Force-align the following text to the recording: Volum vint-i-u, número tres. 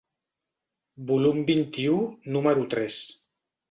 Volum 1.13 1.39
vint-i-u, 1.53 2.01
número 2.37 2.69
tres. 2.77 3.03